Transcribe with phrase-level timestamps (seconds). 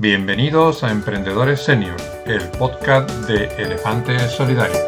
[0.00, 4.78] Bienvenidos a Emprendedores Senior, el podcast de Elefantes Solidarios.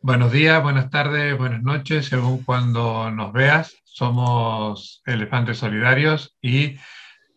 [0.00, 3.76] Buenos días, buenas tardes, buenas noches, según cuando nos veas.
[3.84, 6.78] Somos Elefantes Solidarios y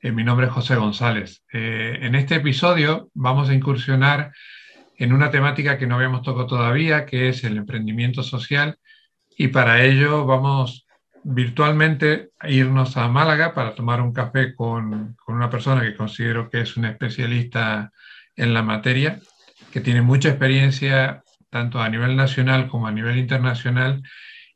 [0.02, 1.44] eh, mi nombre es José González.
[1.52, 4.32] Eh, en este episodio vamos a incursionar
[4.98, 8.78] en una temática que no habíamos tocado todavía, que es el emprendimiento social,
[9.38, 10.82] y para ello vamos
[11.24, 16.61] virtualmente irnos a Málaga para tomar un café con, con, una persona que considero que
[16.61, 17.92] es un especialista
[18.36, 19.20] en la materia,
[19.71, 24.04] que tiene mucha experiencia tanto a nivel nacional como a nivel internacional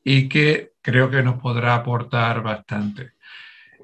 [0.04, 3.12] y que creo que nos podrá aportar bastante.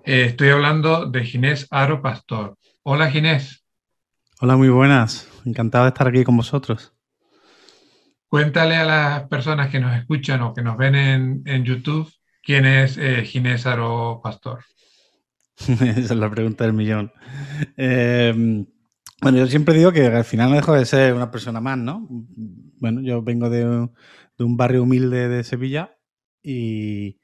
[0.05, 2.57] Eh, estoy hablando de Ginés Aro Pastor.
[2.83, 3.63] Hola Ginés.
[4.41, 5.29] Hola, muy buenas.
[5.45, 6.93] Encantado de estar aquí con vosotros.
[8.27, 12.11] Cuéntale a las personas que nos escuchan o que nos ven en, en YouTube
[12.43, 14.65] ¿Quién es eh, Ginés Aro Pastor?
[15.57, 17.13] Esa es la pregunta del millón.
[17.77, 18.65] Eh,
[19.21, 22.05] bueno, yo siempre digo que al final no dejo de ser una persona más, ¿no?
[22.09, 25.97] Bueno, yo vengo de un, barrio humilde de Sevilla
[26.41, 27.17] y,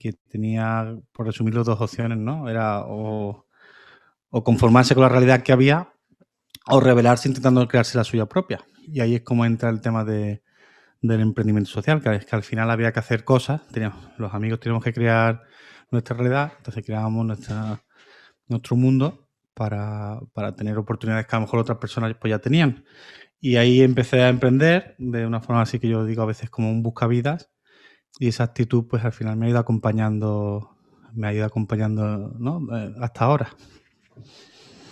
[0.00, 2.48] que tenía, por resumirlo, dos opciones, ¿no?
[2.48, 3.46] Era o,
[4.30, 5.92] o, conformarse con la realidad que había
[6.66, 8.64] o rebelarse intentando crearse la suya propia.
[8.88, 10.42] Y ahí es como entra el tema de,
[11.02, 14.60] del emprendimiento social, que es que al final había que hacer cosas, teníamos, los amigos
[14.60, 15.42] teníamos que crear
[15.90, 17.82] nuestra realidad, entonces creábamos nuestra,
[18.48, 22.84] nuestro mundo para, para, tener oportunidades que a lo mejor otras personas pues ya tenían.
[23.40, 26.70] Y ahí empecé a emprender de una forma así que yo digo a veces como
[26.70, 27.50] un buscavidas
[28.18, 30.76] y esa actitud pues al final me ha ido acompañando,
[31.12, 32.60] me ha ido acompañando ¿no?
[32.76, 33.48] Eh, hasta ahora.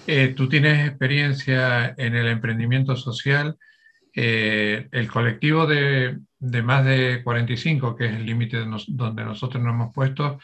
[0.09, 3.57] Eh, Tú tienes experiencia en el emprendimiento social
[4.15, 9.63] eh, el colectivo de, de, más de 45, que es el límite nos, donde nosotros
[9.63, 10.39] nos hemos puesto,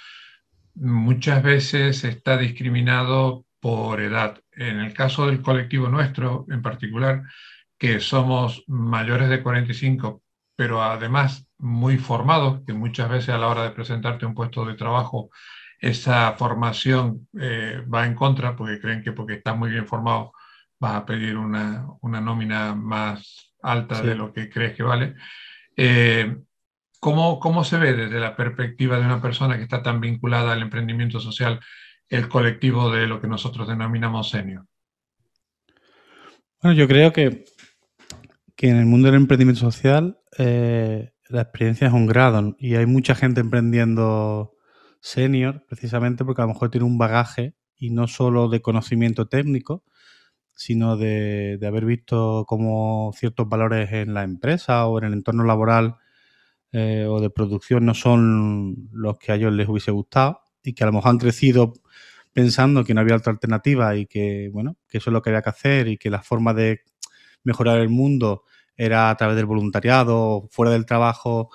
[0.75, 4.41] muchas veces está discriminado por edad.
[4.53, 7.23] En el caso del colectivo nuestro en particular,
[7.79, 10.23] que somos mayores de 45,
[10.55, 14.75] pero además muy formados, que muchas veces a la hora de presentarte un puesto de
[14.75, 15.31] trabajo,
[15.81, 20.33] esa formación eh, va en contra porque creen que porque estás muy bien formado
[20.79, 25.15] vas a pedir una, una nómina más alta de lo que crees que vale.
[25.77, 26.37] Eh,
[27.01, 30.63] ¿cómo, ¿Cómo se ve desde la perspectiva de una persona que está tan vinculada al
[30.63, 31.61] emprendimiento social
[32.09, 34.67] el colectivo de lo que nosotros denominamos senior?
[36.63, 37.45] Bueno, yo creo que,
[38.57, 42.87] que en el mundo del emprendimiento social eh, la experiencia es un grado y hay
[42.87, 44.55] mucha gente emprendiendo
[45.01, 49.85] senior precisamente porque a lo mejor tiene un bagaje y no solo de conocimiento técnico,
[50.57, 55.97] sino de, haber visto cómo ciertos valores en la empresa o en el entorno laboral
[56.73, 60.83] eh, o de producción no son los que a ellos les hubiese gustado y que
[60.83, 61.75] a lo mejor han crecido
[62.33, 65.43] pensando que no había otra alternativa y que, bueno, que eso es lo que había
[65.43, 66.81] que hacer y que la forma de
[67.45, 68.43] mejorar el mundo
[68.77, 71.51] era a través del voluntariado, fuera del trabajo,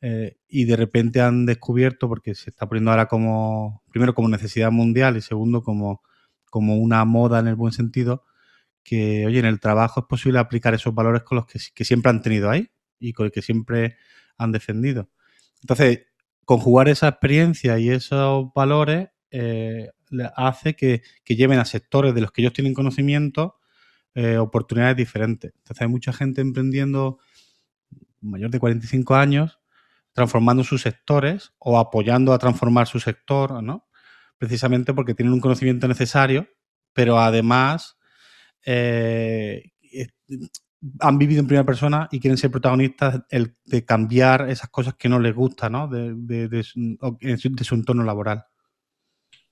[0.00, 4.70] eh, y de repente han descubierto, porque se está poniendo ahora como, primero como necesidad
[4.70, 6.02] mundial y segundo como,
[6.50, 8.24] como una moda en el buen sentido,
[8.86, 12.22] que, oye, en el trabajo es posible aplicar esos valores con los que, siempre han
[12.22, 12.70] tenido ahí
[13.00, 13.96] y con los que siempre
[14.38, 15.10] han defendido.
[15.60, 16.06] Entonces,
[16.44, 19.90] conjugar esa experiencia y esos valores eh,
[20.36, 23.56] hace que, lleven a sectores de los que ellos tienen conocimiento
[24.14, 25.52] eh, oportunidades diferentes.
[25.56, 27.18] Entonces, hay mucha gente emprendiendo
[28.20, 29.58] mayor de 45 años,
[30.12, 33.88] transformando sus sectores o apoyando a transformar su sector, ¿no?
[34.38, 36.48] Precisamente porque tienen un conocimiento necesario,
[36.92, 37.95] pero además
[38.66, 39.70] eh,
[41.00, 45.08] han vivido en primera persona y quieren ser protagonistas el, de cambiar esas cosas que
[45.08, 45.88] no les gustan ¿no?
[45.88, 48.44] de, de, de, su, entorno laboral.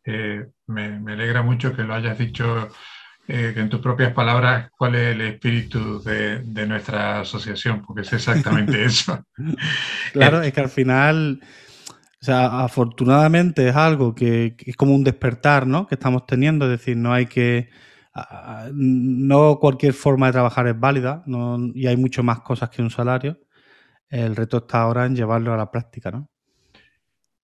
[0.04, 2.68] Eh, me, me, alegra mucho que lo hayas dicho
[3.26, 8.84] eh, en tus propias palabras cuál es el espíritu de, nuestra asociación, porque es exactamente
[8.84, 9.24] eso.
[10.12, 11.40] claro, es que al final,
[12.20, 15.86] o sea, afortunadamente es algo que, que, es como un despertar, ¿no?
[15.86, 17.70] Que estamos teniendo, es decir, no hay que
[18.72, 21.24] no cualquier forma de trabajar es válida
[21.74, 23.38] y hay mucho más cosas que un salario.
[24.08, 26.30] El reto está ahora en llevarlo a la práctica, ¿no?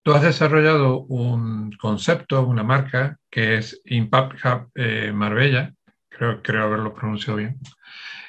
[0.07, 5.73] Tú has desarrollado un concepto, una marca que es Impact Hub eh, Marbella,
[6.07, 7.59] creo, creo haberlo pronunciado bien.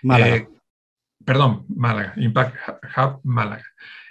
[0.03, 0.37] Málaga.
[0.37, 0.49] Eh,
[1.25, 2.57] perdón, Málaga, Impact
[2.97, 3.65] Hub Málaga.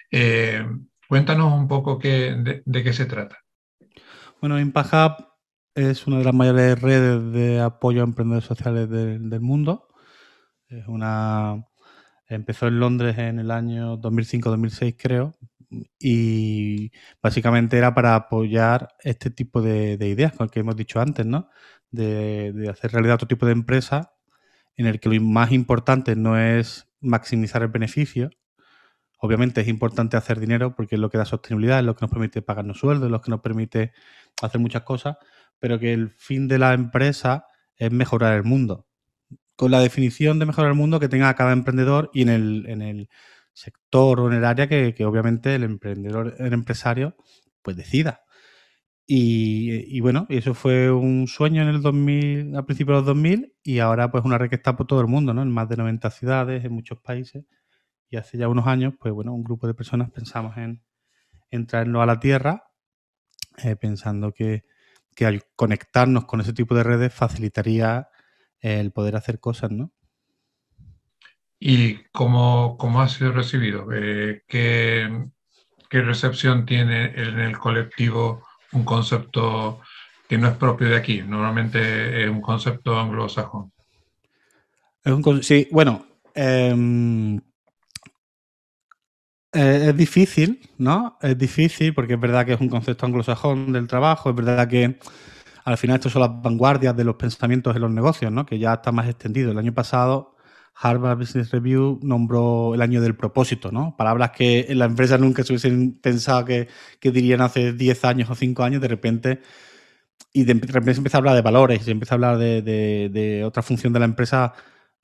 [0.10, 0.66] Eh,
[1.10, 3.38] cuéntanos un poco de, de, qué se trata.
[4.40, 5.27] Bueno, Impact Hub
[5.78, 9.88] es una de las mayores redes de apoyo a emprendedores sociales del mundo.
[10.70, 11.64] Es una
[12.28, 15.36] empezó en Londres en el año 2005-2006, creo.
[16.00, 16.92] Y
[17.22, 21.50] básicamente era para apoyar este tipo de, ideas, con que hemos dicho antes, ¿no?
[21.92, 24.14] De, de, hacer realidad otro tipo de empresa
[24.76, 28.30] en el que lo más importante no es maximizar el beneficio.
[29.20, 32.12] Obviamente es importante hacer dinero porque es lo que da sostenibilidad, es lo que nos
[32.12, 33.94] permite pagarnos sueldos, es lo que nos permite
[34.42, 35.18] hacer muchas cosas,
[35.60, 37.46] pero que el fin de la empresa
[37.76, 38.88] es mejorar el mundo.
[39.56, 42.82] Con la definición de mejorar el mundo que tenga cada emprendedor y en el, en
[42.82, 43.10] el
[43.54, 47.16] sector o en el área que, obviamente el emprendedor, el empresario,
[47.62, 48.22] pues decida.
[49.10, 53.80] Y, bueno, eso fue un sueño en el 2000, al principio de los 2000 y
[53.80, 55.42] ahora pues una red que está por todo el mundo, ¿no?
[55.42, 57.46] En más de 90 ciudades, en muchos países.
[58.10, 60.84] Y hace ya unos años, pues bueno, un grupo de personas pensamos en,
[61.52, 62.64] en traernos a la Tierra,
[63.64, 64.66] eh, pensando que,
[65.18, 68.08] que al conectarnos con ese tipo de redes facilitaría
[68.60, 69.92] el poder hacer cosas, ¿no?
[71.60, 73.88] ¿Y cómo, cómo ha sido recibido?
[73.92, 75.10] Eh, ¿qué,
[75.90, 78.44] ¿qué, recepción tiene en el colectivo
[78.74, 79.82] un concepto
[80.30, 81.24] que no es propio de aquí?
[81.24, 83.72] Normalmente es un concepto anglosajón.
[85.04, 86.06] Es un, sí, bueno,
[86.36, 87.42] em,
[89.58, 91.18] eh, es difícil, ¿no?
[91.20, 95.00] Es difícil porque es verdad que es un concepto anglosajón del trabajo, es verdad que
[95.66, 98.46] al final estos son las vanguardias de los pensamientos en los negocios, ¿no?
[98.46, 99.52] Que ya está más extendido.
[99.52, 100.36] El año pasado
[100.76, 103.96] Harvard Business Review nombró el año del propósito, ¿no?
[103.98, 106.68] Palabras que en la empresa nunca se hubiesen pensado que,
[107.02, 109.42] dirían hace 10 años o 5 años, de repente,
[110.34, 113.64] y de, repente se empieza a hablar de valores, se empieza a hablar de otra
[113.64, 114.54] función de la empresa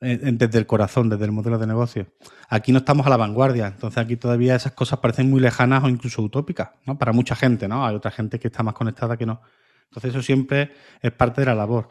[0.04, 2.08] desde el corazón, desde el modelo de negocio.
[2.50, 5.90] Aquí no estamos a la vanguardia, entonces aquí todavía esas cosas parecen muy lejanas o
[5.90, 6.98] incluso utópicas, ¿no?
[6.98, 7.86] Para mucha gente, ¿no?
[7.86, 9.42] Hay otra gente que está más conectada que no.
[9.86, 10.72] Entonces eso siempre
[11.02, 11.88] es parte de la labor.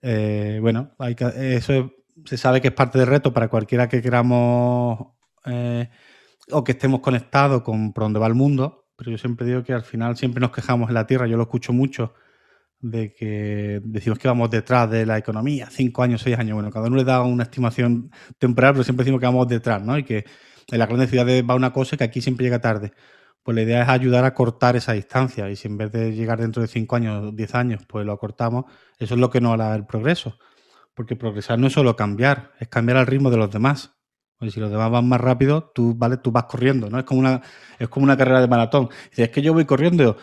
[0.00, 0.92] Eh, bueno,
[1.36, 1.92] eso
[2.24, 5.08] se sabe que es parte del reto para cualquiera que queramos
[5.46, 5.88] eh,
[6.50, 9.72] o que estemos conectados con por donde va el mundo, pero yo siempre digo que
[9.72, 12.14] al final siempre nos quejamos en la Tierra, yo lo escucho mucho,
[12.80, 16.54] de que decimos que vamos detrás de la economía, cinco años, seis años.
[16.54, 19.98] Bueno, cada uno le da una estimación temporal, pero siempre decimos que vamos detrás, ¿no?
[19.98, 20.24] Y que
[20.70, 22.92] en las grandes ciudades va una cosa que aquí siempre llega tarde.
[23.42, 26.40] Pues la idea es ayudar a cortar esa distancia y si en vez de llegar
[26.40, 28.66] dentro de cinco años, diez años, pues lo acortamos,
[28.98, 30.38] eso es lo que nos hará el progreso.
[30.94, 33.94] Porque progresar no es solo cambiar, es cambiar al ritmo de los demás.
[34.38, 36.18] Porque si los demás van más rápido, tú, ¿vale?
[36.18, 36.98] tú vas corriendo, ¿no?
[36.98, 37.42] Es como una,
[37.78, 38.88] es como una carrera de maratón.
[39.10, 40.16] Si es que yo voy corriendo,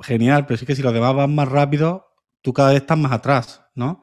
[0.00, 2.06] genial, pero sí que si los demás van más rápido,
[2.42, 4.02] tú cada vez estás más atrás, ¿no?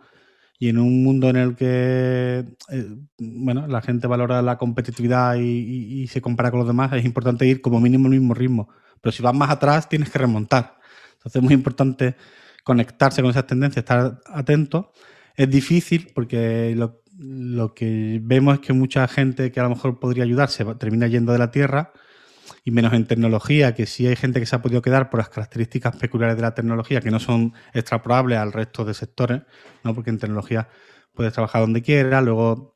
[0.57, 6.05] Y en un mundo en el que, eh, bueno, la gente valora la competitividad y,
[6.07, 8.69] se compara con los demás, es importante ir como mínimo al mismo ritmo.
[9.01, 10.77] Pero si vas más atrás, tienes que remontar.
[11.13, 12.15] Entonces es muy importante
[12.65, 14.91] conectarse con esas tendencias, estar atento.
[15.35, 19.99] Es difícil porque lo, lo que vemos es que mucha gente que a lo mejor
[19.99, 21.93] podría ayudarse termina yendo de la Tierra
[22.63, 25.29] y menos en tecnología, que sí hay gente que se ha podido quedar por las
[25.29, 29.41] características peculiares de la tecnología que no son extrapolables al resto de sectores,
[29.83, 29.93] ¿no?
[29.95, 30.69] porque en tecnología
[31.13, 32.75] puedes trabajar donde quieras, luego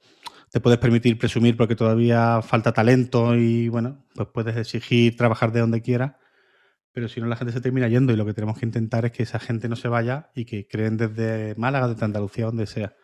[0.51, 5.61] te puedes permitir presumir porque todavía falta talento y bueno, pues puedes exigir trabajar de
[5.61, 6.13] donde quieras,
[6.91, 9.11] pero si no la gente se termina yendo y lo que tenemos que intentar es
[9.11, 12.95] que esa gente no se vaya y que creen desde Málaga, desde Andalucía, donde sea.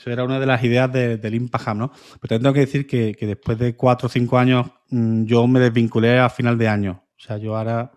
[0.00, 1.90] Eso era una de las ideas del Impaham, ¿no?
[1.90, 5.60] Pero también tengo que decir que, después de cuatro o cinco años mm, yo me
[5.60, 7.04] desvinculé a final de año.
[7.18, 7.92] O sea, yo ahora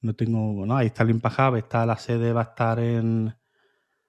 [0.00, 3.32] no tengo, bueno, ahí está el Impaham, está la sede, va a estar en,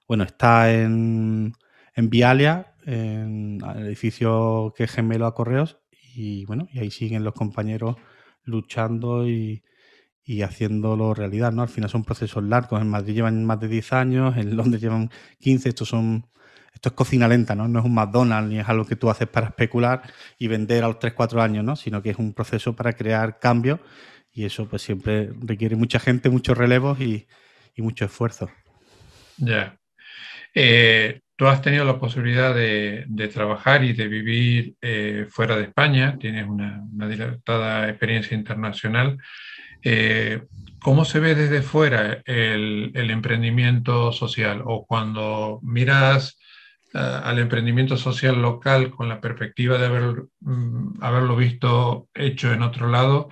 [0.08, 1.54] bueno, está en,
[1.96, 5.78] en Vialia, en el edificio que es gemelo a Correos,
[6.16, 7.98] y bueno, y ahí siguen los compañeros
[8.46, 9.64] luchando y,
[10.24, 11.62] y haciéndolo realidad, ¿no?
[11.62, 12.82] Al final son procesos largos.
[12.82, 16.26] En Madrid llevan más de 10 años, en Londres llevan 15, estos son
[16.78, 17.68] esto es cocina lenta, ¿no?
[17.68, 20.04] No es un McDonald's ni es algo que tú haces para especular
[20.38, 21.76] y vender a los 3, 4 años, ¿no?
[21.76, 23.80] Sino que es un proceso para crear cambios
[24.32, 27.28] y eso pues siempre requiere mucha gente, muchos relevos y,
[27.78, 28.50] mucho esfuerzo.
[29.38, 29.78] Ya.
[30.54, 36.18] Eh, tú has tenido la posibilidad de, trabajar y de vivir eh, fuera de España,
[36.20, 39.18] tienes una, dilatada experiencia internacional.
[39.84, 40.42] Eh,
[40.80, 44.62] ¿Cómo se ve desde fuera el, emprendimiento social?
[44.66, 46.38] O cuando miras
[46.98, 52.88] al emprendimiento social local con la perspectiva de haber, mm, haberlo visto hecho en otro
[52.88, 53.30] lado,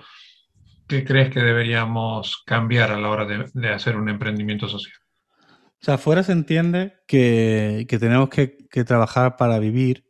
[0.86, 4.96] ¿qué crees que deberíamos cambiar a la hora de, hacer un emprendimiento social?
[5.38, 10.04] O sea, afuera se entiende que, tenemos que, trabajar para vivir,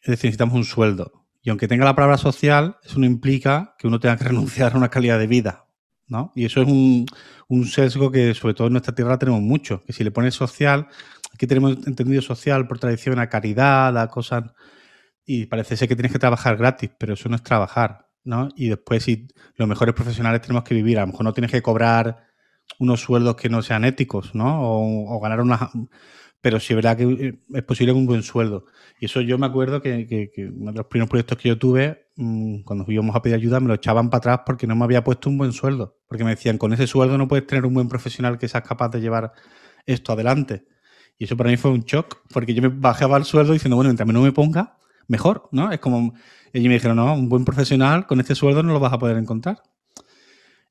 [0.00, 1.26] es decir, necesitamos un sueldo.
[1.42, 4.76] Y aunque tenga la palabra social, eso no implica que uno tenga que renunciar a
[4.76, 5.66] una calidad de vida.
[6.06, 6.32] ¿no?
[6.34, 7.06] Y eso es un,
[7.48, 10.88] un sesgo que sobre todo en nuestra tierra tenemos mucho, que si le pones social,
[11.34, 14.44] Aquí tenemos entendido social por tradición a caridad, a cosas.
[15.24, 18.08] Y parece ser que tienes que trabajar gratis, pero eso no es trabajar.
[18.24, 18.48] ¿no?
[18.56, 21.62] Y después, si los mejores profesionales tenemos que vivir, a lo mejor no tienes que
[21.62, 22.28] cobrar
[22.78, 24.60] unos sueldos que no sean éticos, ¿no?
[24.60, 25.70] O, ganar una...
[26.40, 28.66] Pero sí es verdad que eh, es posible un buen sueldo.
[28.98, 32.62] Y eso yo me acuerdo que, uno de los primeros proyectos que yo tuve, mm,
[32.62, 35.30] cuando íbamos a pedir ayuda, me lo echaban para atrás porque no me había puesto
[35.30, 36.00] un buen sueldo.
[36.08, 38.88] Porque me decían, con ese sueldo no puedes tener un buen profesional que seas capaz
[38.88, 39.32] de llevar
[39.86, 40.66] esto adelante.
[41.18, 43.90] Y eso para mí fue un shock, porque yo me bajaba el sueldo diciendo, bueno,
[43.90, 44.76] mientras no me ponga,
[45.08, 45.70] mejor, ¿no?
[45.70, 46.14] Es como,
[46.52, 49.16] ellos me dijeron, no, un buen profesional con este sueldo no lo vas a poder
[49.16, 49.62] encontrar.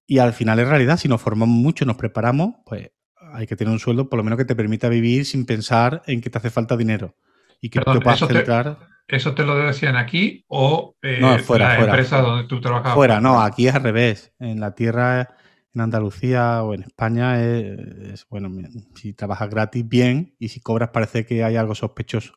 [0.06, 2.92] Y al final es realidad, si nos formamos mucho, nos preparamos, pues
[3.34, 6.22] hay que tener un sueldo por lo menos que te permita vivir sin pensar en
[6.22, 7.16] que te hace falta dinero.
[7.62, 8.78] Y que te puedas centrar.
[9.08, 12.96] ¿Eso te lo decían aquí o eh, no, fuera, la empresa donde tú trabajabas?
[12.96, 14.34] Fuera, no, aquí es al revés.
[14.40, 15.36] En la tierra,
[15.74, 18.52] en Andalucía o en España, es, bueno,
[18.96, 22.34] si trabajas gratis, bien, y si cobras parece que hay algo sospechoso.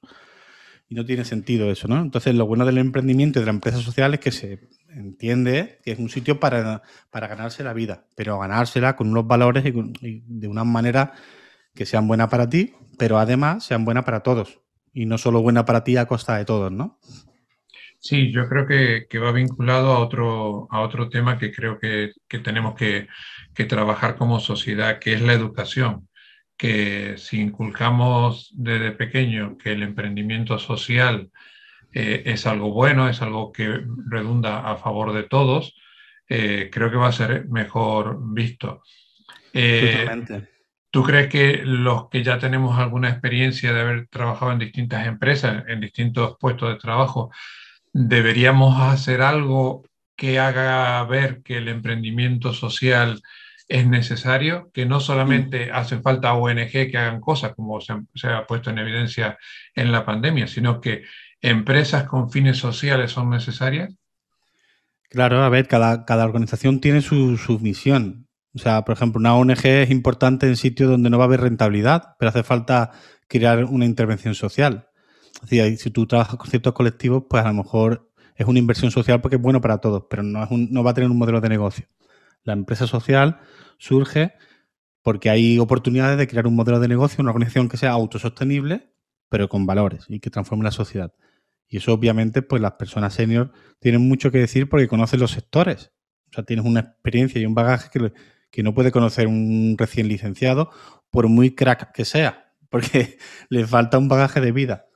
[0.88, 2.00] Y no tiene sentido eso, ¿no?
[2.00, 5.92] Entonces, lo bueno del emprendimiento y de la empresa social es que se entiende que
[5.92, 10.64] es un sitio para, ganarse la vida, pero ganársela con unos valores y, de una
[10.64, 11.12] manera
[11.74, 14.60] que sean buenas para ti, pero además sean buenas para todos.
[14.92, 17.00] Y no solo buena para ti a costa de todos, ¿no?
[18.04, 22.74] Sí, yo creo que, va vinculado a otro, a otro tema que creo que, tenemos
[22.74, 23.08] que,
[23.54, 26.06] que, trabajar como sociedad, que es la educación.
[26.58, 31.30] Que si inculcamos desde pequeño que el emprendimiento social
[31.94, 35.74] eh, es algo bueno, es algo que redunda a favor de todos,
[36.28, 38.82] eh, creo que va a ser mejor visto.
[39.54, 40.06] Eh,
[40.90, 45.64] ¿Tú crees que los que ya tenemos alguna experiencia de haber trabajado en distintas empresas,
[45.68, 47.30] en distintos puestos de trabajo,
[47.94, 49.84] deberíamos hacer algo
[50.16, 53.22] que haga ver que el emprendimiento social
[53.68, 55.74] es necesario, que no solamente mm.
[55.74, 59.38] hace falta ONG que hagan cosas, como se, se, ha puesto en evidencia
[59.74, 61.04] en la pandemia, sino que
[61.40, 63.94] empresas con fines sociales son necesarias?
[65.08, 68.26] Claro, a ver, cada, cada organización tiene su, misión.
[68.54, 71.40] O sea, por ejemplo, una ONG es importante en sitios donde no va a haber
[71.40, 72.90] rentabilidad, pero hace falta
[73.28, 74.88] crear una intervención social.
[75.48, 79.36] Si tú trabajas con ciertos colectivos, pues a lo mejor es una inversión social porque
[79.36, 81.86] es bueno para todos, pero no, es no va a tener un modelo de negocio.
[82.42, 83.40] La empresa social
[83.78, 84.34] surge
[85.02, 88.90] porque hay oportunidades de crear un modelo de negocio, una organización que sea autosostenible,
[89.28, 91.12] pero con valores y que transforme la sociedad.
[91.68, 95.92] Y eso obviamente, pues las personas senior tienen mucho que decir porque conocen los sectores.
[96.30, 98.12] O sea, tienes una experiencia y un bagaje que,
[98.50, 100.70] que no puede conocer un recién licenciado,
[101.10, 104.86] por muy crack que sea, porque le falta un bagaje de vida.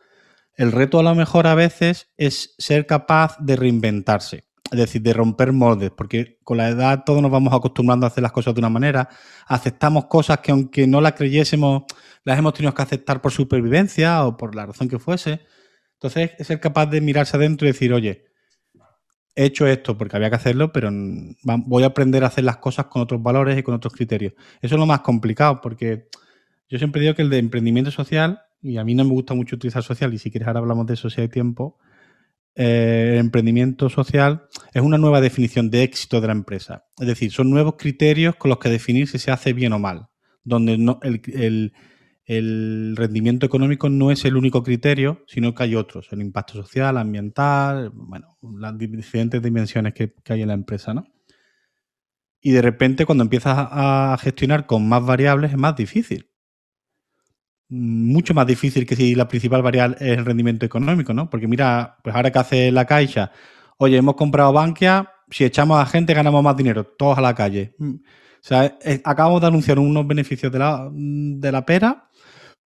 [0.58, 5.12] El reto a lo mejor a veces es ser capaz de reinventarse, es decir, de
[5.12, 8.58] romper moldes, porque con la edad todos nos vamos acostumbrando a hacer las cosas de
[8.58, 9.08] una manera,
[9.46, 11.84] aceptamos cosas que aunque no las creyésemos,
[12.24, 15.42] las hemos tenido que aceptar por supervivencia o por la razón que fuese.
[15.92, 18.24] Entonces, es ser capaz de mirarse adentro y decir, oye,
[19.36, 20.90] he hecho esto porque había que hacerlo, pero
[21.44, 24.32] voy a aprender a hacer las cosas con otros valores y con otros criterios.
[24.60, 26.08] Eso es lo más complicado, porque
[26.68, 29.56] yo siempre digo que el de emprendimiento social, y a mí no me gusta mucho
[29.56, 31.78] utilizar social, y si quieres ahora hablamos de eso si hay tiempo,
[32.54, 36.84] eh, el emprendimiento social es una nueva definición de éxito de la empresa.
[36.98, 40.08] Es decir, son nuevos criterios con los que definir si se hace bien o mal,
[40.44, 41.72] donde no, el
[42.28, 46.98] el rendimiento económico no es el único criterio, sino que hay otros, el impacto social,
[46.98, 51.06] ambiental, bueno, las diferentes dimensiones que, hay en la empresa, ¿no?
[52.42, 56.27] Y de repente cuando empiezas a gestionar con más variables es más difícil.
[57.70, 61.28] Mucho más difícil que si la principal variable es el rendimiento económico, ¿no?
[61.28, 63.30] Porque mira, pues ahora que hace la caixa,
[63.76, 67.74] oye, hemos comprado Bankia, si echamos a gente ganamos más dinero, todos a la calle.
[67.78, 72.08] Mm, o sea, acabamos de anunciar unos beneficios de la, de la pera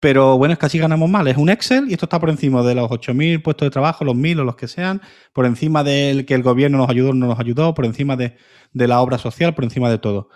[0.00, 1.28] pero bueno, es que así ganamos mal.
[1.28, 4.16] Es un Excel y esto está por encima de los 8.000 puestos de trabajo, los
[4.16, 5.02] 1.000 o los que sean,
[5.34, 8.36] por encima del que el gobierno nos ayudó o no nos ayudó, por encima de,
[8.72, 10.30] la obra social, por encima de todo.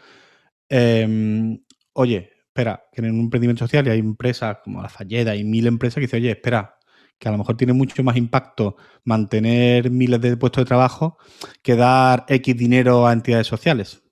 [0.69, 1.61] Em,
[1.95, 5.67] oye, espera, que en un emprendimiento social y hay empresas como la Falleda y mil
[5.67, 6.79] empresas que dicen, oye, espera,
[7.19, 11.19] que a lo mejor tiene mucho más impacto mantener miles de puestos de trabajo
[11.63, 14.03] que dar X dinero a entidades sociales.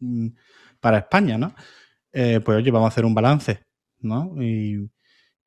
[0.00, 0.28] Mm,
[0.80, 1.54] para España, ¿no?
[2.12, 3.66] Eh, pues oye, vamos a hacer un balance
[4.00, 4.34] ¿no?
[4.42, 4.90] Y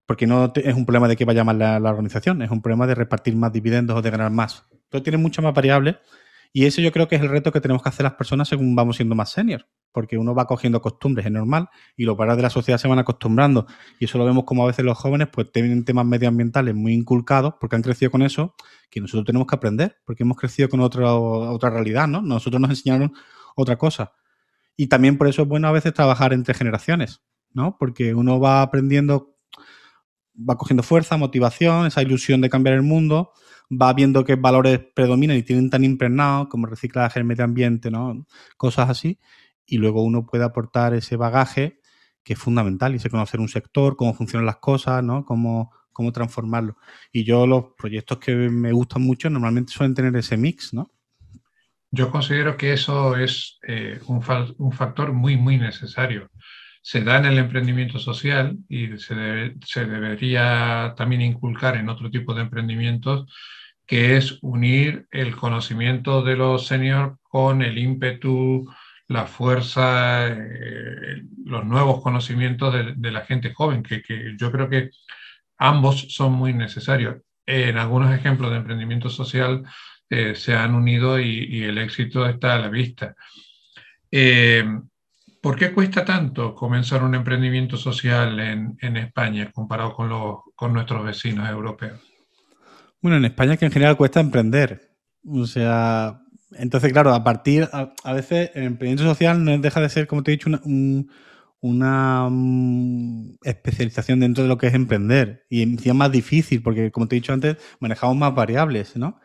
[0.06, 2.96] porque no es un problema de que vaya mal la, organización, es un problema de
[2.96, 4.66] repartir más dividendos o de ganar más.
[4.72, 5.98] Entonces tiene muchas más variables
[6.52, 8.76] y eso yo creo que es el reto que tenemos que hacer las personas según
[8.76, 12.44] vamos siendo más senior, porque uno va cogiendo costumbres, es normal, y los padres de
[12.44, 13.66] la sociedad se van acostumbrando.
[14.00, 17.56] Y eso lo vemos como a veces los jóvenes pues tienen temas medioambientales muy inculcados
[17.60, 18.56] porque han crecido con eso,
[18.90, 22.22] que nosotros tenemos que aprender, porque hemos crecido con otra, otra realidad, ¿no?
[22.22, 23.14] Nosotros nos enseñaron
[23.56, 24.14] otra cosa.
[24.76, 27.22] Y también por eso es bueno a veces trabajar entre generaciones.
[27.54, 27.78] ¿no?
[27.78, 29.36] Porque uno va aprendiendo
[30.38, 33.34] va cogiendo fuerza, motivación, esa ilusión de cambiar el mundo,
[33.70, 38.26] va viendo qué valores predominan y tienen tan impregnados como reciclaje, el medio ambiente, ¿no?
[38.56, 39.20] Cosas así.
[39.70, 41.80] Y luego uno puede aportar ese bagaje
[42.24, 45.26] que es fundamental y sé conocer un sector, cómo funcionan las cosas, ¿no?
[45.26, 46.78] Cómo, cómo transformarlo.
[47.12, 50.92] Y yo los proyectos que me gustan mucho normalmente suelen tener ese mix, ¿no?
[51.92, 54.24] Yo considero que eso es eh, un,
[54.58, 56.30] un, factor muy, muy necesario.
[56.82, 62.36] Se da en el emprendimiento social y se, se debería también inculcar en otro tipo
[62.36, 63.26] de emprendimientos
[63.88, 68.72] que es unir el conocimiento de los seniors con el ímpetu,
[69.10, 74.92] la fuerza, eh, los nuevos conocimientos de, la gente joven, que, que, yo creo que
[75.58, 77.18] ambos son muy necesarios.
[77.46, 79.64] En algunos ejemplos de emprendimiento social
[80.12, 83.16] eh, se han unido y, el éxito está a la vista.
[84.12, 84.64] Eh,
[85.42, 90.72] ¿Por qué cuesta tanto comenzar un emprendimiento social en, en España comparado con, los, con
[90.72, 92.00] nuestros vecinos europeos?
[93.02, 94.82] Bueno, en España que en general cuesta emprender.
[95.26, 100.08] O sea, entonces, claro, a partir, a, veces el emprendimiento social no deja de ser,
[100.08, 100.50] como te he dicho,
[101.62, 105.46] una, mm, especialización dentro de lo que es emprender.
[105.50, 109.20] Y encima más difícil, porque como te he dicho antes, manejamos más variables, ¿no?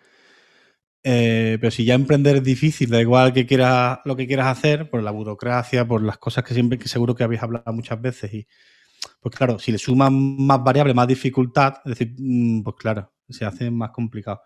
[1.06, 4.88] Eh, pero si ya emprender es difícil, da igual que quieras, lo que quieras hacer,
[4.90, 8.32] por la burocracia, por las cosas que siempre, que seguro que habéis hablado muchas veces.
[8.32, 8.46] Y
[9.20, 13.44] pues claro, si le suman más variables, más dificultad, es decir, mm, pues claro, se
[13.44, 14.40] hace más complicado.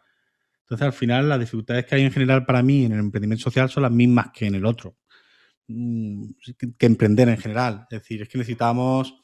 [0.68, 3.70] Entonces, al final, las dificultades que hay en general para mí en el emprendimiento social
[3.70, 4.98] son las mismas que en el otro,
[5.66, 6.24] mm,
[6.76, 7.86] que emprender en general.
[7.90, 9.14] Es decir, es que necesitamos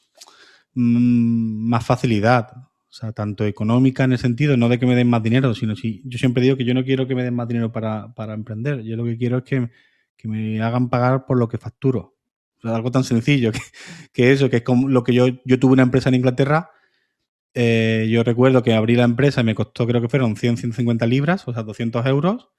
[0.73, 5.07] mm, más facilidad, o sea, tanto económica en el sentido, no de que me den
[5.07, 7.47] más dinero, sino si yo siempre digo que yo no quiero que me den más
[7.47, 9.69] dinero para, emprender, yo lo que quiero es que,
[10.23, 12.17] me hagan pagar por lo que facturo.
[12.63, 13.59] algo tan sencillo que,
[14.13, 16.71] que, eso, que es como lo que yo, yo tuve una empresa en Inglaterra
[17.55, 21.07] eh, yo recuerdo que abrí la empresa y me costó, creo que fueron 100, 150
[21.07, 22.49] libras, o sea, 200 euros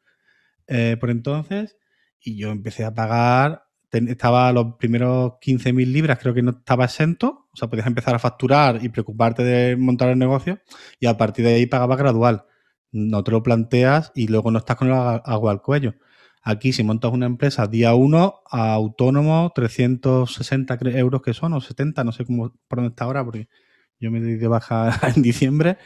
[0.66, 1.76] eh, por entonces.
[2.20, 7.48] Y yo empecé a pagar, estaba los primeros 15.000 libras, creo que no estaba exento.
[7.52, 10.60] O sea, podías empezar a facturar y preocuparte de montar el negocio.
[10.98, 12.44] Y a partir de ahí pagaba gradual.
[12.92, 15.94] No te lo planteas y luego no estás con el agua al cuello.
[16.42, 22.12] Aquí, si montas una empresa día 1, autónomo, 360 euros que son, o 70, no
[22.12, 23.48] sé cómo por dónde está ahora, porque
[23.98, 25.78] yo me di de baja en diciembre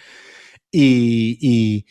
[0.73, 1.87] y,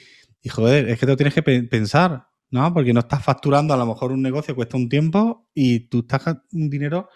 [0.49, 2.73] joder, es que te lo tienes que pensar, ¿no?
[2.73, 6.37] Porque no estás facturando, a lo mejor un negocio cuesta un tiempo y tú estás
[6.51, 7.09] un dinero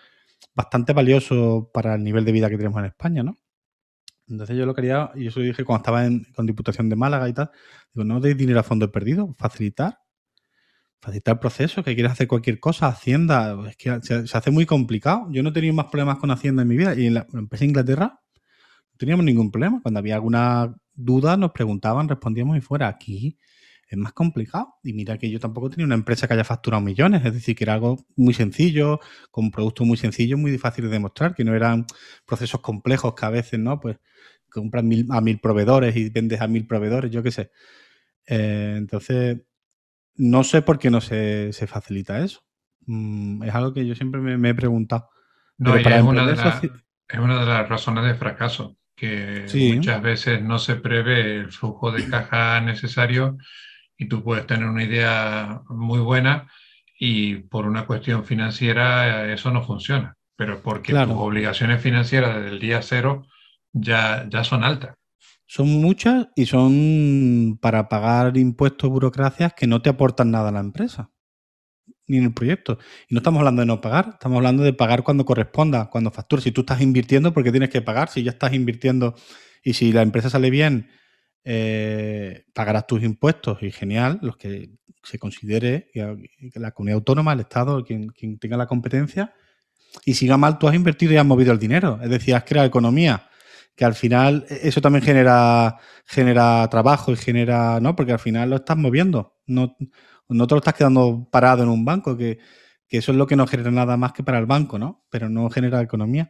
[0.53, 3.37] bastante valioso para el nivel de vida que tenemos en España, ¿no?
[4.27, 7.33] Entonces yo lo quería, y eso dije cuando estaba en, con Diputación de Málaga y
[7.33, 7.51] tal,
[7.93, 9.99] digo, no deis dinero a fondo perdido, facilitar,
[11.01, 15.27] facilitar el proceso, que quieres hacer cualquier cosa, Hacienda, es que se, hace muy complicado.
[15.31, 17.65] Yo no he tenido más problemas con Hacienda en mi vida y en la empresa
[17.65, 18.22] Inglaterra
[18.93, 19.81] no teníamos ningún problema.
[19.81, 22.87] Cuando había alguna duda nos preguntaban, respondíamos y fuera.
[22.87, 23.37] Aquí
[23.87, 24.75] es más complicado.
[24.83, 27.63] Y mira que yo tampoco tenía una empresa que haya facturado millones, es decir, que
[27.63, 28.99] era algo muy sencillo,
[29.31, 31.85] con productos muy sencillos, muy fácil de demostrar, que no eran
[32.25, 33.79] procesos complejos que a veces, ¿no?
[33.79, 33.97] Pues
[34.49, 37.51] compras mil, a mil proveedores y vendes a mil proveedores, yo qué sé.
[38.27, 39.41] Eh, entonces,
[40.15, 42.41] no sé por qué no se, facilita eso.
[42.85, 45.09] Mm, es algo que yo siempre me, he preguntado.
[45.57, 50.59] No, es, una de es una de las razones de fracaso que muchas veces no
[50.59, 53.37] se prevé el flujo de caja necesario
[53.97, 56.47] y tú puedes tener una idea muy buena
[56.97, 62.59] y por una cuestión financiera eso no funciona, pero porque tus obligaciones financieras desde el
[62.59, 63.25] día cero
[63.73, 64.95] ya, ya son altas.
[65.45, 70.61] Son muchas y son para pagar impuestos, burocracias que no te aportan nada a la
[70.61, 71.12] empresa
[72.07, 72.77] ni en el proyecto.
[73.07, 76.43] Y no estamos hablando de no pagar, estamos hablando de pagar cuando corresponda, cuando facturas.
[76.43, 78.09] Si tú estás invirtiendo, porque tienes que pagar?
[78.09, 79.15] Si ya estás invirtiendo
[79.63, 80.89] y si la empresa sale bien,
[81.45, 84.69] eh, pagarás tus impuestos y genial, los que
[85.03, 85.89] se considere
[86.55, 89.33] la comunidad autónoma, el Estado, quien, tenga la competencia.
[90.05, 91.99] Y si va mal, tú has invertido y has movido el dinero.
[92.01, 93.29] Es decir, has creado economía
[93.75, 97.95] que al final e, eso también genera, genera trabajo y genera, ¿no?
[97.95, 99.37] Porque al final lo estás moviendo.
[99.45, 99.75] No,
[100.29, 102.39] no te lo estás quedando parado en un banco, que,
[102.89, 105.03] eso es lo que no genera nada más que para el banco, ¿no?
[105.09, 106.29] Pero no genera economía.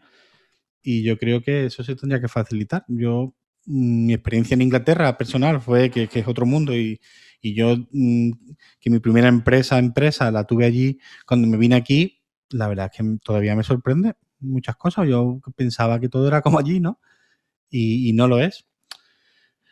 [0.82, 2.86] Y yo creo que eso se tendría que facilitar.
[2.88, 7.02] Yo, mm, mi experiencia en Inglaterra personal fue que, es otro mundo y,
[7.42, 8.32] yo, mm,
[8.80, 12.98] que mi primera empresa, empresa, la tuve allí, cuando me vine aquí, la verdad es
[12.98, 15.08] que todavía me sorprende muchas cosas.
[15.08, 17.00] Yo pensaba que todo era como allí, ¿no?
[17.70, 18.66] Y, y no lo es.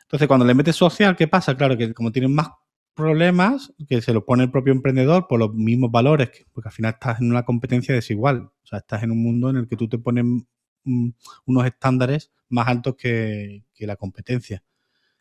[0.04, 1.56] Entonces, cuando le metes social, ¿qué pasa?
[1.56, 2.50] Claro que como tienen más
[2.94, 6.94] problemas que se lo pone el propio emprendedor por los mismos valores, porque al final
[6.94, 8.52] estás en una competencia desigual.
[8.64, 10.26] O sea, estás en un mundo en el que tú te pones
[10.84, 14.64] unos estándares más altos que, la competencia.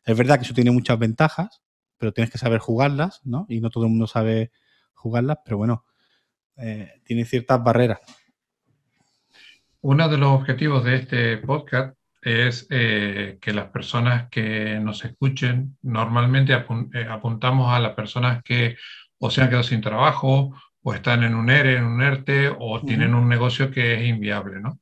[0.04, 1.62] Es verdad que eso tiene muchas ventajas,
[1.96, 3.46] pero tienes que saber jugarlas, ¿no?
[3.48, 4.50] Y no todo el mundo sabe
[4.92, 5.85] jugarlas, pero bueno,
[6.56, 8.00] eh, tiene ciertas barreras.
[9.80, 15.76] Uno de los objetivos de este podcast es eh, que las personas que nos escuchen,
[15.83, 18.76] normalmente eh, apuntamos a las personas que
[19.18, 22.80] o se han quedado sin trabajo, o están en un ERE, en un ERTE, o
[22.80, 24.61] tienen un negocio que es inviable.
[24.61, 24.80] ¿no?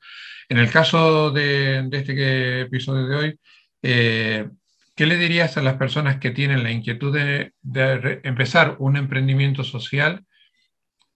[0.48, 3.40] En el caso de, este episodio de hoy,
[3.83, 4.48] eh,
[4.94, 9.64] ¿qué le dirías a las personas que tienen la inquietud de, de empezar un emprendimiento
[9.64, 10.24] social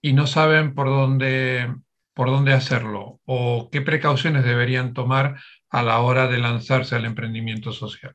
[0.01, 1.73] y no saben por dónde,
[2.15, 3.21] por dónde hacerlo?
[3.25, 5.37] ¿O qué precauciones deberían tomar
[5.73, 8.15] a la hora de lanzarse al emprendimiento social?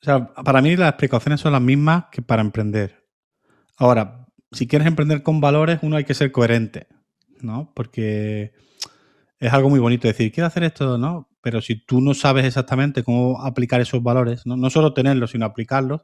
[0.00, 3.06] O sea, para mí las precauciones son las mismas que para emprender.
[3.76, 6.86] Ahora, si quieres emprender con valores, uno hay que ser coherente,
[7.40, 7.72] ¿no?
[7.74, 8.52] Porque
[9.40, 11.28] es algo muy bonito decir, quiero hacer esto, ¿no?
[11.42, 15.44] Pero si tú no sabes exactamente cómo aplicar esos valores, no, no solo tenerlos, sino
[15.44, 16.02] aplicarlos,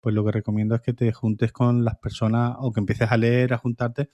[0.00, 3.16] pues lo que recomiendo es que te juntes con las personas o que empieces a
[3.16, 4.10] leer, a juntarte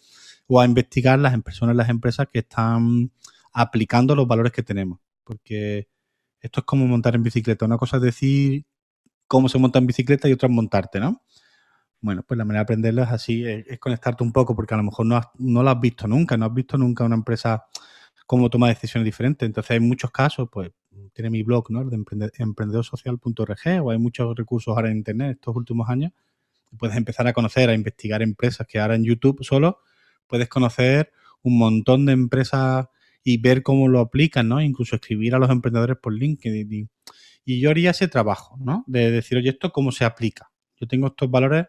[0.47, 3.11] o a investigar las personas, las empresas que están
[3.53, 5.01] aplicando los valores que tenemos.
[5.25, 5.89] Porque
[6.41, 7.65] esto es como montar en bicicleta.
[7.65, 8.65] Una cosa es decir
[9.27, 11.23] cómo se monta en bicicleta y otra es montarte, ¿no?
[12.01, 14.83] Bueno, pues la manera de aprenderlo es así, es, conectarte un poco, porque a lo
[14.85, 17.67] mejor no, no lo has visto nunca, no has visto nunca una empresa
[18.31, 19.45] cómo toma decisiones diferentes.
[19.45, 20.71] Entonces hay muchos casos, pues
[21.13, 21.85] tiene mi blog, ¿no?
[21.85, 21.99] De
[22.39, 26.13] emprendedorsocial.org o hay muchos recursos ahora en Internet estos últimos años.
[26.79, 29.81] Puedes empezar a conocer, a investigar empresas que ahora en YouTube solo
[30.29, 32.87] puedes conocer un montón de empresas
[33.23, 34.61] y ver cómo lo aplican, ¿no?
[34.61, 36.89] Incluso escribir a los emprendedores por LinkedIn.
[37.45, 38.85] Y, yo haría ese trabajo, ¿no?
[38.87, 40.51] De decir, oye, ¿esto cómo se aplica?
[40.81, 41.67] Yo tengo estos valores,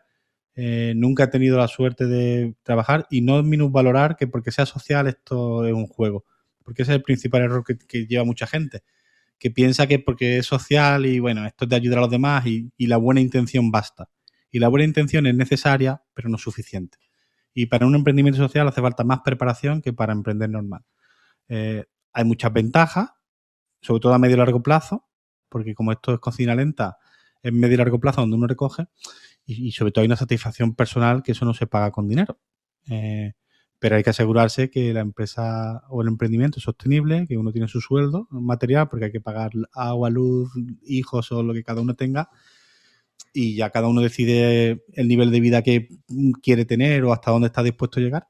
[0.55, 5.07] eh, nunca he tenido la suerte de trabajar y no minusvalorar que porque sea social
[5.07, 6.25] esto es un juego.
[6.63, 8.83] Porque ese es el principal error que, lleva mucha gente.
[9.39, 12.45] Que piensa que porque es social y bueno, esto es de ayudar a los demás
[12.45, 14.09] y, y la buena intención basta.
[14.51, 16.99] Y la buena intención es necesaria, pero no suficiente.
[17.53, 20.83] Y para un emprendimiento social hace falta más preparación que para emprender normal.
[21.53, 21.83] Eh,
[22.13, 23.09] hay muchas ventajas,
[23.81, 25.05] sobre todo a medio y largo plazo,
[25.49, 26.97] porque como esto es cocina lenta,
[27.43, 28.85] es medio y largo plazo donde uno recoge,
[29.45, 32.39] y, sobre todo hay una satisfacción personal que eso no se paga con dinero.
[32.89, 33.33] Eh,
[33.79, 37.67] pero hay que asegurarse que la empresa o el emprendimiento es sostenible, que uno tiene
[37.67, 40.51] su sueldo material, porque hay que pagar agua, luz,
[40.83, 42.29] hijos o lo que cada uno tenga,
[43.33, 45.89] y ya cada uno decide el nivel de vida que
[46.41, 48.27] quiere tener o hasta dónde está dispuesto a llegar.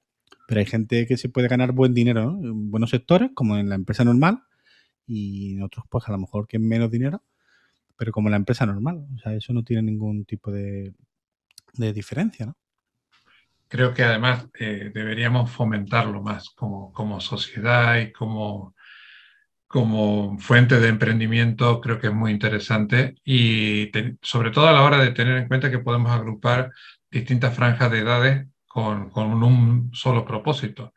[0.48, 3.76] Pero hay gente que se puede ganar buen dinero en buenos sectores, como en la
[3.76, 4.44] empresa normal,
[5.08, 7.24] y en otros, pues a lo mejor que en menos dinero,
[7.98, 9.06] pero como en la empresa normal.
[9.16, 10.94] O sea, eso no tiene ningún tipo de,
[11.74, 12.58] diferencia, ¿no?
[13.68, 18.76] Creo que además eh, deberíamos fomentarlo más como, como sociedad y como,
[19.68, 23.90] como fuente de emprendimiento, creo que es muy interesante y
[24.22, 26.72] sobre todo a la hora de tener en cuenta que podemos agrupar
[27.10, 30.94] distintas franjas de edades con, un solo propósito.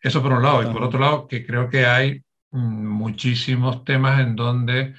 [0.00, 0.62] Eso por un lado.
[0.62, 4.94] Y por otro lado, que creo que hay mm, muchísimos temas en donde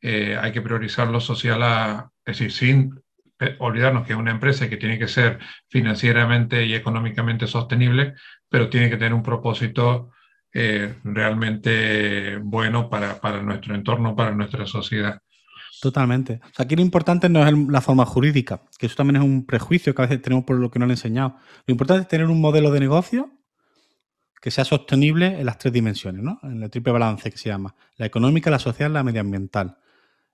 [0.00, 3.02] eh, hay que priorizar lo social, a, es decir, sin
[3.58, 8.14] olvidarnos que es una empresa que tiene que ser financieramente y económicamente sostenible,
[8.48, 10.12] pero tiene que tener un propósito
[10.52, 15.20] eh, realmente bueno para, para nuestro entorno, para nuestra sociedad.
[15.82, 16.40] Totalmente.
[16.44, 19.44] O sea, aquí lo importante no es la forma jurídica, que eso también es un
[19.44, 21.34] prejuicio que a veces tenemos por lo que no han enseñado.
[21.66, 23.32] Lo importante es tener un modelo de negocio
[24.40, 26.38] que sea sostenible en las tres dimensiones, ¿no?
[26.44, 27.74] En el triple balance que se llama.
[27.96, 29.78] La económica, la social, la medioambiental.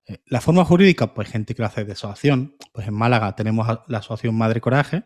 [0.04, 2.54] Eh, la forma jurídica, pues gente que lo hace de asociación.
[2.74, 5.04] Pues en Málaga tenemos la asociación Madre Coraje,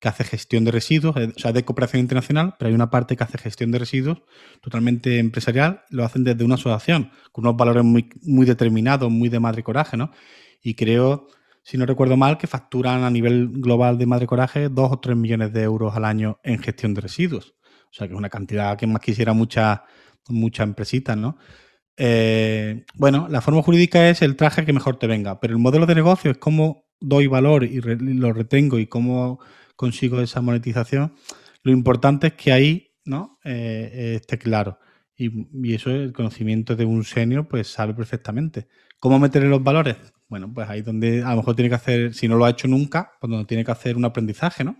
[0.00, 3.16] que hace gestión de residuos, eh, o sea, de cooperación internacional, pero hay una parte
[3.16, 4.22] que hace gestión de residuos
[4.60, 9.62] totalmente empresarial, lo hacen desde una asociación, con unos valores muy, determinados, muy de madre
[9.62, 10.10] coraje, ¿no?
[10.62, 11.28] Y creo,
[11.62, 15.16] si no recuerdo mal, que facturan a nivel global de madre coraje dos o tres
[15.16, 17.54] millones de euros al año en gestión de residuos.
[17.90, 19.80] O sea, que es una cantidad que más quisiera muchas
[20.28, 21.36] muchas empresitas, ¿no?
[21.96, 25.86] Eh, bueno, la forma jurídica es el traje que mejor te venga, pero el modelo
[25.86, 29.40] de negocio es cómo doy valor y lo retengo y cómo
[29.80, 31.14] consigo esa monetización,
[31.62, 33.38] lo importante es que ahí ¿no?
[33.44, 34.78] Eh, esté claro.
[35.16, 38.68] Y, eso el conocimiento de un senior pues sabe perfectamente.
[38.98, 39.96] ¿Cómo meterle los valores?
[40.28, 42.68] Bueno, pues ahí donde a lo mejor tiene que hacer, si no lo ha hecho
[42.68, 44.76] nunca, pues donde tiene que hacer un aprendizaje, ¿no?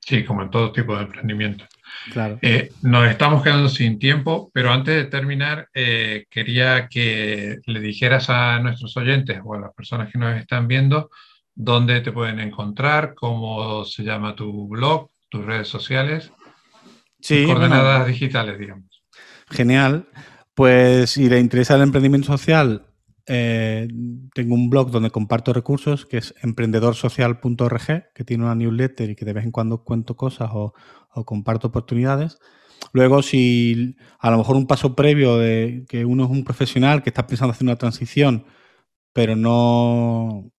[0.00, 1.66] Sí, como en todo tipo de emprendimiento.
[2.12, 2.38] Claro.
[2.40, 8.30] Eh, nos estamos quedando sin tiempo, pero antes de terminar, eh, quería que le dijeras
[8.30, 11.10] a nuestros oyentes o a las personas que nos están viendo
[11.58, 16.32] dónde te pueden encontrar, cómo se llama tu blog, tus redes sociales,
[17.20, 19.02] sí, coordenadas digitales, digamos.
[19.50, 20.08] Genial.
[20.54, 22.86] Pues si le interesa el emprendimiento social,
[23.26, 23.88] eh,
[24.34, 29.24] tengo un blog donde comparto recursos que es emprendedorsocial.org, que tiene una newsletter y que
[29.24, 30.74] de vez en cuando cuento cosas o,
[31.24, 32.38] comparto oportunidades.
[32.92, 37.10] Luego, si a lo mejor un paso previo de que uno es un profesional que
[37.10, 38.46] está pensando hacer una transición,
[39.12, 40.52] pero no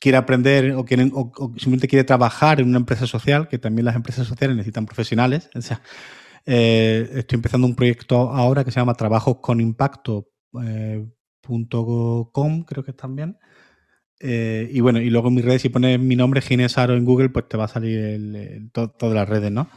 [0.00, 3.96] quiere aprender o, quiere, o, simplemente quiere trabajar en una empresa social, que también las
[3.96, 5.50] empresas sociales necesitan profesionales.
[5.54, 5.80] O sea,
[6.44, 10.28] eh, estoy empezando un proyecto ahora que se llama Trabajos con Impacto.
[10.62, 11.06] Eh,
[12.64, 13.38] creo que es también.
[14.18, 17.28] Eh, y bueno, y luego en mis redes, si pones mi nombre, Ginés en Google,
[17.28, 19.68] pues te va a salir todas las redes, ¿no?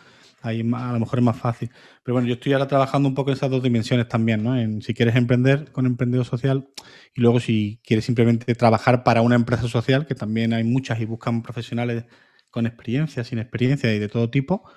[0.41, 1.69] Ahí a lo mejor es más fácil.
[2.04, 4.58] Pero bueno, yo estoy ahora trabajando un poco en esas dos dimensiones también, ¿no?
[4.58, 6.69] En si quieres emprender con emprendedor social
[7.13, 11.06] y luego si quieres simplemente trabajar para una empresa social, que también hay muchas y
[11.06, 12.06] buscan profesionales
[12.52, 14.69] con experiencia, sin experiencia y de todo tipo,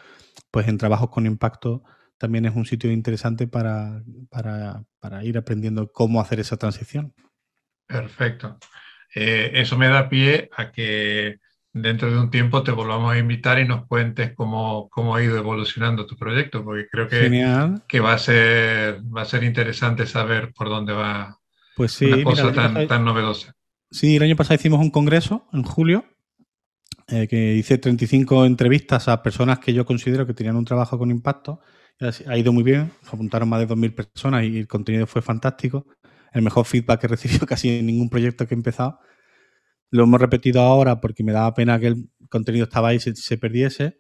[0.51, 1.83] pues en trabajos con impacto
[2.19, 4.01] también es un sitio interesante para,
[5.23, 7.13] ir aprendiendo cómo hacer esa transición.
[7.87, 8.59] Perfecto.
[9.15, 11.41] Eh, eso me da pie a que
[11.73, 15.37] dentro de un tiempo te volvamos a invitar y nos cuentes cómo, cómo ha ido
[15.37, 20.53] evolucionando tu proyecto, porque creo que, que va, a ser, va a ser interesante saber
[20.53, 21.39] por dónde va
[21.77, 23.55] pues sí, una cosa tan, tan novedosa.
[23.91, 26.05] Sí, el año pasado hicimos un congreso en julio
[27.09, 31.11] eh, que hice 35 entrevistas a personas que yo considero que tenían un trabajo con
[31.11, 31.61] impacto
[32.27, 35.87] ha ido muy bien, se apuntaron más de 2.000 personas y el contenido fue fantástico.
[36.33, 38.99] El mejor feedback que he recibido casi en ningún proyecto que he empezado.
[39.93, 43.37] Lo hemos repetido ahora porque me daba pena que el contenido estaba ahí y se,
[43.37, 43.99] perdiese.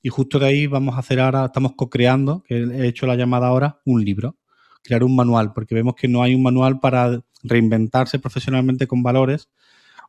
[0.00, 3.48] Y justo de ahí vamos a hacer ahora, estamos co-creando, que he hecho la llamada
[3.48, 4.38] ahora, un libro.
[4.84, 9.48] Crear un manual, porque vemos que no hay un manual para reinventarse profesionalmente con valores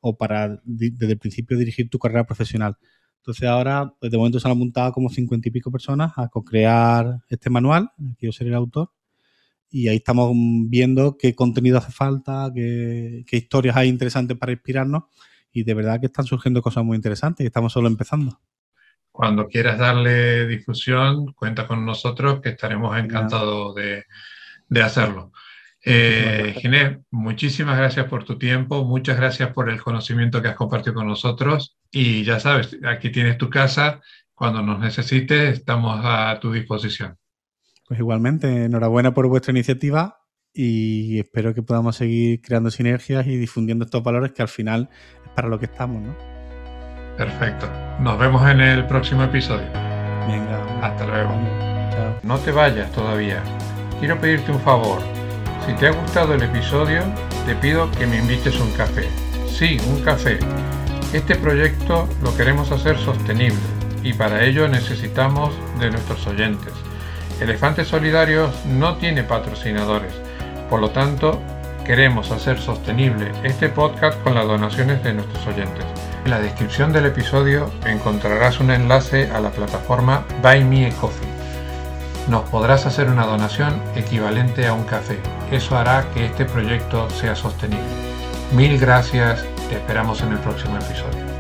[0.02, 2.78] o para desde el principio dirigir tu carrera profesional.
[3.17, 7.24] Entonces ahora, pues de momento se han apuntado como cincuenta y pico personas a co-crear
[7.28, 8.91] este manual, que yo seré el autor,
[9.74, 15.06] y ahí estamos viendo qué contenido hace falta, qué, historias hay interesantes para inspirarnos,
[15.52, 18.40] y de verdad que están surgiendo cosas muy interesantes y estamos solo empezando.
[19.12, 24.04] Cuando quieras darle difusión, cuenta con nosotros, que estaremos encantados de,
[24.70, 25.32] de hacerlo.
[25.84, 30.94] Eh, Ginés, muchísimas gracias por tu tiempo, muchas gracias por el conocimiento que has compartido
[30.94, 34.02] con nosotros y ya sabes, aquí tienes tu casa,
[34.36, 37.18] cuando nos necesites estamos a tu disposición.
[37.94, 43.86] Pues igualmente, enhorabuena por vuestra iniciativa y espero que podamos seguir creando sinergias y difundiendo
[43.86, 44.90] estos valores que al final
[45.24, 46.16] es para lo que estamos, ¿no?
[47.16, 47.70] Perfecto.
[48.00, 49.68] Nos vemos en el próximo episodio.
[50.28, 50.60] Venga.
[50.82, 51.34] Hasta luego.
[52.24, 53.44] No te vayas todavía.
[54.00, 55.00] Quiero pedirte un favor
[55.68, 57.04] si te ha gustado el episodio,
[57.46, 59.08] te pido que me invites un café.
[59.48, 60.40] Sí, un café.
[61.14, 63.62] Este proyecto lo queremos hacer sostenible
[64.02, 66.74] y para ello necesitamos de nuestros oyentes.
[67.44, 70.14] Elefantes Solidarios no tiene patrocinadores,
[70.70, 71.42] por lo tanto
[71.86, 75.86] queremos hacer sostenible este podcast con las donaciones de nuestros oyentes.
[76.24, 81.34] En la descripción del episodio encontrarás un enlace a la plataforma Buy Me a Coffee
[82.28, 85.20] nos podrás hacer una donación equivalente a un café.
[85.52, 87.84] Eso hará que este proyecto sea sostenible.
[88.54, 91.33] Mil gracias, te esperamos en el próximo episodio.